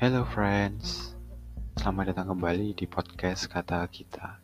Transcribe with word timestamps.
Hello 0.00 0.24
friends, 0.24 1.12
selamat 1.76 2.16
datang 2.16 2.32
kembali 2.32 2.72
di 2.72 2.88
podcast 2.88 3.44
Kata 3.52 3.84
Kita. 3.84 4.40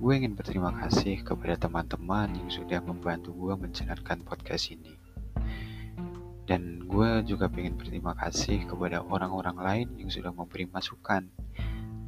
Gue 0.00 0.16
ingin 0.16 0.32
berterima 0.32 0.72
kasih 0.72 1.20
kepada 1.20 1.60
teman-teman 1.60 2.32
yang 2.32 2.48
sudah 2.48 2.80
membantu 2.80 3.36
gue 3.36 3.52
menjalankan 3.52 4.24
podcast 4.24 4.72
ini. 4.72 4.96
Dan 6.48 6.88
gue 6.88 7.20
juga 7.28 7.52
ingin 7.52 7.76
berterima 7.76 8.16
kasih 8.16 8.64
kepada 8.64 9.04
orang-orang 9.04 9.60
lain 9.60 9.88
yang 10.00 10.08
sudah 10.08 10.32
memberi 10.32 10.72
masukan, 10.72 11.28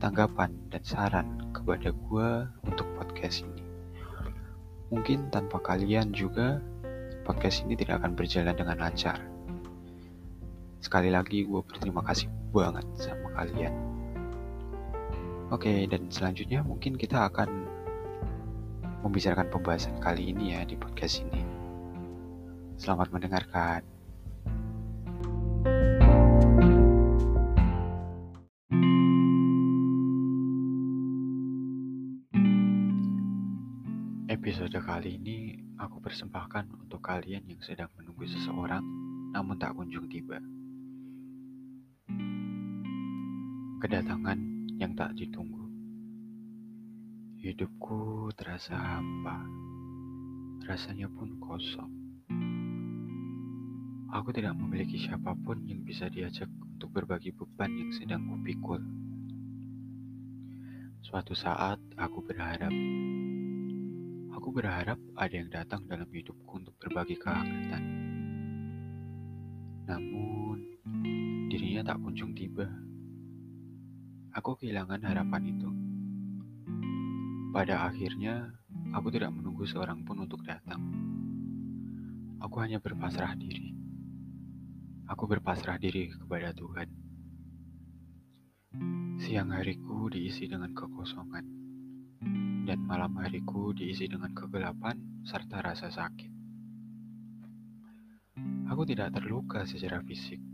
tanggapan, 0.01 0.57
dan 0.73 0.81
saran 0.89 1.53
kepada 1.53 1.93
gue 1.93 2.31
untuk 2.65 2.89
podcast 2.97 3.45
ini. 3.45 3.61
Mungkin 4.89 5.29
tanpa 5.29 5.61
kalian 5.61 6.17
juga 6.17 6.65
podcast 7.29 7.61
ini 7.69 7.77
tidak 7.77 8.01
akan 8.01 8.17
berjalan 8.17 8.57
dengan 8.57 8.81
lancar. 8.81 9.36
Sekali 10.87 11.11
lagi 11.11 11.43
gue 11.43 11.67
berterima 11.67 11.99
kasih 11.99 12.31
banget 12.55 12.87
sama 12.95 13.35
kalian. 13.35 13.75
Oke, 15.51 15.83
dan 15.91 16.07
selanjutnya 16.15 16.63
mungkin 16.63 16.95
kita 16.95 17.27
akan 17.27 17.67
membicarakan 19.03 19.51
pembahasan 19.51 19.99
kali 19.99 20.31
ini 20.31 20.55
ya 20.55 20.63
di 20.63 20.79
podcast 20.79 21.27
ini. 21.27 21.43
Selamat 22.79 23.11
mendengarkan. 23.11 23.83
Episode 34.31 34.79
kali 34.87 35.19
ini 35.19 35.59
aku 35.83 35.99
persembahkan 35.99 36.71
untuk 36.79 37.03
kalian 37.03 37.43
yang 37.51 37.59
sedang 37.59 37.91
menunggu 37.99 38.23
seseorang 38.31 38.87
namun 39.35 39.59
tak 39.59 39.75
kunjung 39.75 40.07
tiba. 40.07 40.39
Kedatangan 43.77 44.41
yang 44.81 44.97
tak 44.97 45.13
ditunggu. 45.13 45.69
Hidupku 47.45 48.33
terasa 48.33 48.73
hampa. 48.73 49.45
Rasanya 50.65 51.13
pun 51.13 51.37
kosong. 51.37 51.93
Aku 54.17 54.33
tidak 54.33 54.57
memiliki 54.57 54.97
siapa 54.97 55.37
pun 55.37 55.61
yang 55.69 55.85
bisa 55.85 56.09
diajak 56.09 56.49
untuk 56.49 56.89
berbagi 56.89 57.37
beban 57.37 57.69
yang 57.77 57.93
sedang 57.93 58.25
kupikul. 58.25 58.81
Suatu 61.05 61.37
saat 61.37 61.77
aku 62.01 62.25
berharap 62.25 62.73
Aku 64.41 64.57
berharap 64.57 64.97
ada 65.21 65.35
yang 65.37 65.53
datang 65.53 65.85
dalam 65.85 66.09
hidupku 66.09 66.65
untuk 66.65 66.73
berbagi 66.81 67.21
kehangatan. 67.21 67.83
Namun, 69.85 70.65
dirinya 71.53 71.93
tak 71.93 72.01
kunjung 72.01 72.33
tiba. 72.33 72.86
Aku 74.37 74.53
kehilangan 74.53 75.01
harapan 75.01 75.43
itu. 75.49 75.71
Pada 77.57 77.89
akhirnya, 77.89 78.53
aku 78.93 79.09
tidak 79.09 79.33
menunggu 79.33 79.65
seorang 79.65 80.05
pun 80.05 80.21
untuk 80.29 80.45
datang. 80.45 80.77
Aku 82.45 82.61
hanya 82.61 82.77
berpasrah 82.77 83.33
diri. 83.33 83.73
Aku 85.09 85.25
berpasrah 85.25 85.81
diri 85.81 86.13
kepada 86.13 86.53
Tuhan. 86.53 86.89
Siang 89.17 89.57
hariku 89.57 90.13
diisi 90.13 90.45
dengan 90.45 90.77
kekosongan 90.77 91.47
dan 92.69 92.79
malam 92.85 93.17
hariku 93.17 93.73
diisi 93.73 94.05
dengan 94.05 94.37
kegelapan 94.37 95.25
serta 95.25 95.65
rasa 95.65 95.89
sakit. 95.89 96.33
Aku 98.69 98.85
tidak 98.85 99.17
terluka 99.17 99.65
secara 99.65 100.05
fisik, 100.05 100.45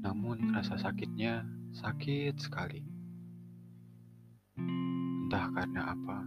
namun 0.00 0.56
rasa 0.56 0.80
sakitnya 0.80 1.44
sakit 1.74 2.34
sekali. 2.38 2.80
Entah 4.54 5.50
karena 5.50 5.90
apa 5.90 6.18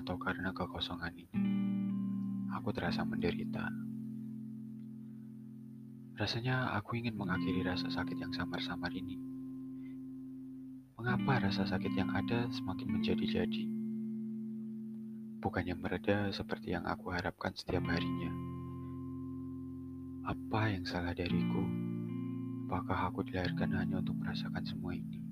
atau 0.00 0.16
karena 0.16 0.50
kekosongan 0.56 1.12
ini, 1.12 1.44
aku 2.56 2.72
terasa 2.72 3.04
menderita. 3.04 3.68
Rasanya 6.18 6.74
aku 6.74 6.98
ingin 6.98 7.14
mengakhiri 7.14 7.62
rasa 7.62 7.92
sakit 7.92 8.18
yang 8.18 8.32
samar-samar 8.34 8.90
ini. 8.90 9.20
Mengapa 10.98 11.46
rasa 11.46 11.62
sakit 11.62 11.94
yang 11.94 12.10
ada 12.10 12.50
semakin 12.50 12.88
menjadi-jadi? 12.98 13.78
bukannya 15.38 15.78
mereda 15.78 16.34
seperti 16.34 16.74
yang 16.74 16.84
aku 16.84 17.14
harapkan 17.14 17.54
setiap 17.54 17.86
harinya. 17.86 18.30
Apa 20.26 20.74
yang 20.74 20.84
salah 20.84 21.14
dariku? 21.14 21.77
Apakah 22.68 23.08
aku 23.08 23.24
dilahirkan 23.24 23.72
hanya 23.80 23.96
untuk 23.96 24.20
merasakan 24.20 24.60
semua 24.60 24.92
ini? 24.92 25.24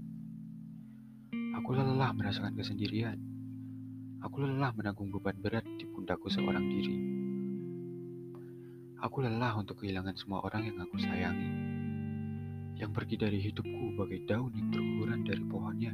Aku 1.60 1.76
lelah 1.76 2.16
merasakan 2.16 2.56
kesendirian. 2.56 3.20
Aku 4.24 4.40
lelah 4.40 4.72
menanggung 4.72 5.12
beban 5.12 5.36
berat 5.44 5.68
di 5.76 5.84
pundakku 5.84 6.32
seorang 6.32 6.64
diri. 6.64 6.96
Aku 9.04 9.20
lelah 9.20 9.52
untuk 9.52 9.84
kehilangan 9.84 10.16
semua 10.16 10.48
orang 10.48 10.64
yang 10.64 10.80
aku 10.80 10.96
sayangi, 10.96 11.52
yang 12.80 12.96
pergi 12.96 13.20
dari 13.20 13.36
hidupku 13.44 14.00
bagai 14.00 14.24
daun 14.24 14.56
yang 14.56 14.72
berguguran 14.72 15.20
dari 15.20 15.44
pohonnya. 15.44 15.92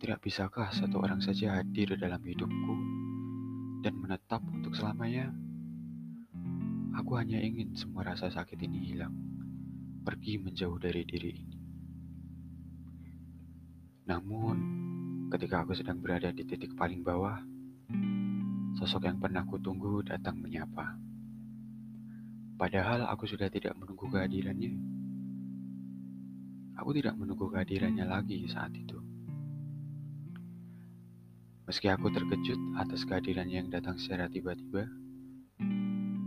Tidak 0.00 0.16
bisakah 0.16 0.72
satu 0.72 0.96
orang 1.04 1.20
saja 1.20 1.60
hadir 1.60 1.92
dalam 2.00 2.24
hidupku 2.24 2.74
dan 3.84 4.00
menetap 4.00 4.40
untuk 4.48 4.72
selamanya? 4.72 5.28
Aku 6.96 7.20
hanya 7.20 7.36
ingin 7.36 7.76
semua 7.76 8.08
rasa 8.08 8.32
sakit 8.32 8.56
ini 8.56 8.88
hilang, 8.88 9.12
pergi 10.00 10.40
menjauh 10.40 10.80
dari 10.80 11.04
diri 11.04 11.28
ini. 11.28 11.58
Namun, 14.08 14.56
ketika 15.28 15.60
aku 15.60 15.76
sedang 15.76 16.00
berada 16.00 16.32
di 16.32 16.40
titik 16.48 16.72
paling 16.72 17.04
bawah, 17.04 17.36
sosok 18.80 19.12
yang 19.12 19.20
pernah 19.20 19.44
kutunggu 19.44 20.08
datang 20.08 20.40
menyapa. 20.40 20.96
Padahal 22.56 23.04
aku 23.12 23.28
sudah 23.28 23.52
tidak 23.52 23.76
menunggu 23.76 24.08
kehadirannya. 24.08 24.72
Aku 26.80 26.96
tidak 26.96 27.12
menunggu 27.20 27.52
kehadirannya 27.52 28.08
lagi 28.08 28.48
saat 28.48 28.72
itu. 28.72 28.96
Meski 31.68 31.92
aku 31.92 32.08
terkejut 32.08 32.60
atas 32.80 33.04
kehadirannya 33.04 33.66
yang 33.66 33.68
datang 33.68 34.00
secara 34.00 34.32
tiba-tiba, 34.32 34.88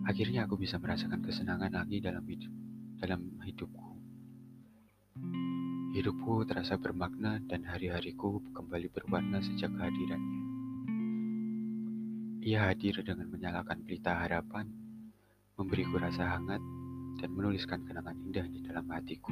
akhirnya 0.10 0.50
aku 0.50 0.58
bisa 0.58 0.82
merasakan 0.82 1.22
kesenangan 1.22 1.70
lagi 1.70 2.02
dalam 2.02 2.26
hidup, 2.26 2.50
dalam 2.98 3.38
hidupku. 3.46 3.94
Hidupku 5.94 6.50
terasa 6.50 6.82
bermakna 6.82 7.38
dan 7.46 7.62
hari-hariku 7.70 8.42
kembali 8.50 8.90
berwarna 8.90 9.38
sejak 9.38 9.70
kehadirannya. 9.70 10.42
Ia 12.42 12.74
hadir 12.74 13.06
dengan 13.06 13.30
menyalakan 13.30 13.86
pelita 13.86 14.26
harapan, 14.26 14.66
memberiku 15.62 16.02
rasa 16.02 16.42
hangat, 16.42 16.62
dan 17.22 17.30
menuliskan 17.30 17.86
kenangan 17.86 18.18
indah 18.26 18.50
di 18.50 18.66
dalam 18.66 18.90
hatiku. 18.90 19.30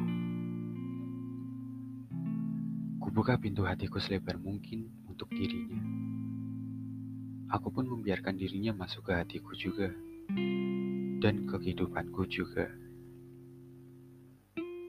Kubuka 3.02 3.42
pintu 3.42 3.66
hatiku 3.66 3.98
selebar 3.98 4.38
mungkin 4.38 4.94
untuk 5.10 5.34
dirinya. 5.34 5.82
Aku 7.50 7.74
pun 7.74 7.90
membiarkan 7.90 8.38
dirinya 8.38 8.78
masuk 8.78 9.10
ke 9.10 9.14
hatiku 9.18 9.56
juga, 9.56 9.90
dan 11.22 11.48
ke 11.48 11.56
kehidupanku 11.58 12.28
juga. 12.28 12.68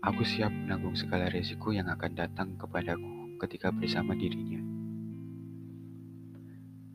Aku 0.02 0.22
siap 0.22 0.50
menanggung 0.50 0.94
segala 0.94 1.28
resiko 1.28 1.74
yang 1.74 1.90
akan 1.90 2.12
datang 2.14 2.54
kepadaku 2.54 3.38
ketika 3.42 3.74
bersama 3.74 4.14
dirinya. 4.14 4.62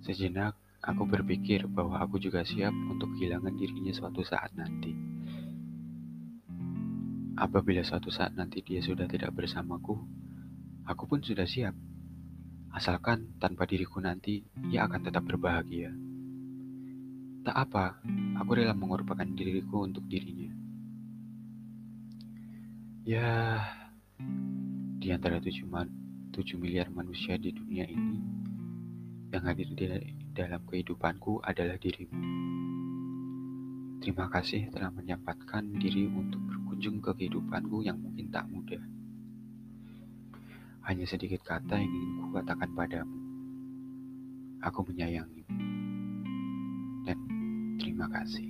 Sejenak, 0.03 0.55
aku 0.83 1.03
berpikir 1.07 1.67
bahwa 1.67 1.99
aku 2.03 2.19
juga 2.19 2.43
siap 2.43 2.71
untuk 2.89 3.15
kehilangan 3.15 3.55
dirinya 3.55 3.91
suatu 3.95 4.23
saat 4.23 4.51
nanti. 4.56 4.91
Apabila 7.39 7.83
suatu 7.83 8.12
saat 8.13 8.35
nanti 8.35 8.63
dia 8.63 8.79
sudah 8.79 9.07
tidak 9.07 9.35
bersamaku, 9.35 10.00
aku 10.88 11.03
pun 11.07 11.19
sudah 11.23 11.47
siap 11.47 11.75
Asalkan 12.73 13.38
tanpa 13.38 13.69
diriku 13.69 14.01
nanti, 14.01 14.41
ia 14.73 14.89
akan 14.89 15.06
tetap 15.06 15.29
berbahagia. 15.29 15.94
Tak 17.44 17.60
apa, 17.60 18.00
aku 18.40 18.56
rela 18.56 18.72
mengorbankan 18.72 19.36
diriku 19.36 19.84
untuk 19.84 20.07
dirinya. 20.07 20.48
Ya, 23.04 23.60
di 24.95 25.12
antara 25.12 25.44
7, 25.44 25.68
man, 25.68 25.92
7 26.31 26.56
miliar 26.56 26.88
manusia 26.88 27.36
di 27.36 27.51
dunia 27.51 27.84
ini, 27.84 28.24
yang 29.36 29.44
hadir 29.44 29.68
di 29.75 29.92
dalam 30.31 30.63
kehidupanku 30.63 31.44
adalah 31.44 31.75
dirimu. 31.75 32.16
Terima 34.00 34.31
kasih 34.31 34.72
telah 34.72 34.95
menyempatkan 34.95 35.68
diri 35.84 36.07
untuk 36.07 36.40
berkunjung 36.48 37.04
ke 37.04 37.12
kehidupanku 37.12 37.84
yang 37.84 38.00
mungkin 38.00 38.31
tak 38.31 38.48
mudah. 38.48 38.80
Hanya 40.88 41.04
sedikit 41.04 41.44
kata 41.44 41.75
yang 41.75 41.92
ingin 41.92 42.24
kukatakan 42.24 42.72
padamu. 42.72 43.19
Aku 44.63 44.80
menyayangimu. 44.88 45.43
Terima 47.94 48.10
kasih. 48.10 48.50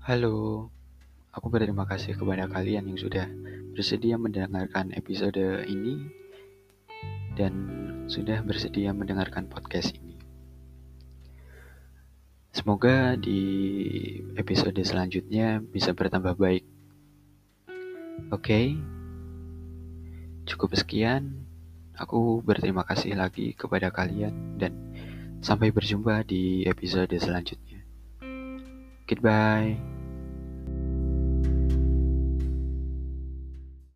Halo, 0.00 0.72
aku 1.36 1.52
berterima 1.52 1.84
kasih 1.84 2.16
kepada 2.16 2.48
kalian 2.48 2.88
yang 2.88 2.96
sudah 2.96 3.28
bersedia 3.76 4.16
mendengarkan 4.16 4.88
episode 4.96 5.68
ini 5.68 6.00
dan 7.36 7.52
sudah 8.08 8.40
bersedia 8.40 8.96
mendengarkan 8.96 9.52
podcast 9.52 9.92
ini. 10.00 10.13
Semoga 12.54 13.18
di 13.18 13.42
episode 14.38 14.78
selanjutnya 14.86 15.58
bisa 15.58 15.90
bertambah 15.90 16.38
baik. 16.38 16.62
Oke, 18.30 18.78
cukup 20.46 20.70
sekian. 20.78 21.50
Aku 21.98 22.46
berterima 22.46 22.86
kasih 22.86 23.18
lagi 23.18 23.58
kepada 23.58 23.90
kalian 23.90 24.54
dan 24.54 24.94
sampai 25.42 25.74
berjumpa 25.74 26.22
di 26.22 26.62
episode 26.70 27.10
selanjutnya. 27.18 27.82
Goodbye. 29.10 30.03